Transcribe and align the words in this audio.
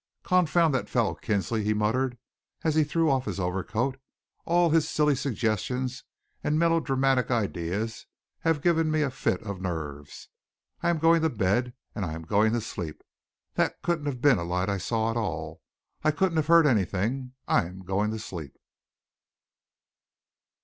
"Confound 0.23 0.73
that 0.73 0.89
fellow 0.89 1.13
Kinsley!" 1.13 1.63
he 1.63 1.75
muttered, 1.75 2.17
as 2.63 2.73
he 2.73 2.83
threw 2.83 3.07
off 3.11 3.25
his 3.25 3.39
overcoat. 3.39 4.01
"All 4.45 4.71
his 4.71 4.89
silly 4.89 5.13
suggestions 5.15 6.03
and 6.43 6.57
melodramatic 6.57 7.29
ideas 7.29 8.07
have 8.39 8.63
given 8.63 8.89
me 8.89 9.03
a 9.03 9.11
fit 9.11 9.43
of 9.43 9.61
nerves. 9.61 10.29
I 10.81 10.89
am 10.89 10.97
going 10.97 11.21
to 11.21 11.29
bed, 11.29 11.75
and 11.93 12.03
I 12.03 12.13
am 12.13 12.23
going 12.23 12.51
to 12.53 12.61
sleep. 12.61 13.03
That 13.53 13.83
couldn't 13.83 14.07
have 14.07 14.21
been 14.23 14.39
a 14.39 14.43
light 14.43 14.69
I 14.69 14.79
saw 14.79 15.11
at 15.11 15.17
all. 15.17 15.61
I 16.03 16.09
couldn't 16.09 16.37
have 16.37 16.47
heard 16.47 16.65
anything. 16.65 17.33
I 17.47 17.65
am 17.65 17.83
going 17.85 18.09
to 18.09 18.17
sleep." 18.17 18.57